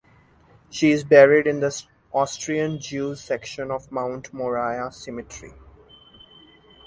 She 0.71 0.89
is 0.89 1.03
buried 1.03 1.45
in 1.45 1.59
the 1.59 1.79
Austrian 2.11 2.79
Jews 2.79 3.23
section 3.23 3.69
of 3.69 3.91
Mount 3.91 4.33
Moriah 4.33 4.91
Cemetery. 4.91 5.53